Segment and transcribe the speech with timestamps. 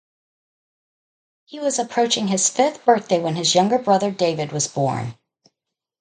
[1.45, 5.13] He was approaching his fifth birthday when his younger brother David was born.